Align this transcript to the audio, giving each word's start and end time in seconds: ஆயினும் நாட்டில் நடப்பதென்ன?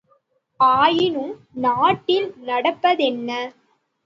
ஆயினும் 0.59 1.35
நாட்டில் 1.57 2.27
நடப்பதென்ன? 2.41 3.29